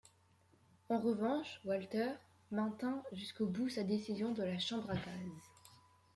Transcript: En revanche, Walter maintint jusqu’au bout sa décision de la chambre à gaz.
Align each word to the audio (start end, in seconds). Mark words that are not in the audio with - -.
En 0.89 0.97
revanche, 0.97 1.61
Walter 1.63 2.09
maintint 2.49 3.03
jusqu’au 3.13 3.45
bout 3.45 3.69
sa 3.69 3.83
décision 3.83 4.31
de 4.31 4.41
la 4.41 4.57
chambre 4.57 4.89
à 4.89 4.95
gaz. 4.95 5.51